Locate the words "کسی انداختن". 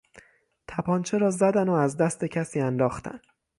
2.25-3.19